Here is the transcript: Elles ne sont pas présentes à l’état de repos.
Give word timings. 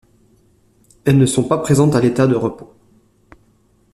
Elles 1.05 1.19
ne 1.19 1.27
sont 1.27 1.43
pas 1.47 1.59
présentes 1.59 1.93
à 1.93 2.01
l’état 2.01 2.25
de 2.25 2.33
repos. 2.35 2.73